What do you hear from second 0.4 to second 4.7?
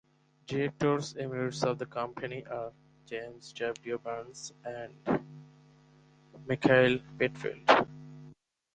Directors emeritus of the company are: James W. Burns